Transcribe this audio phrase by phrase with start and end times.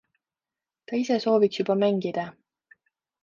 [0.87, 2.23] Ta ise sooviks juba mängida.